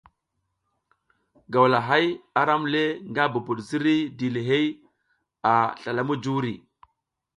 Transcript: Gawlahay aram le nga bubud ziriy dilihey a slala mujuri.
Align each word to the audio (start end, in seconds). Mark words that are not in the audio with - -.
Gawlahay 1.51 2.05
aram 2.41 2.63
le 2.73 2.83
nga 3.09 3.23
bubud 3.33 3.59
ziriy 3.67 4.01
dilihey 4.17 4.67
a 5.51 5.53
slala 5.79 6.01
mujuri. 6.07 6.53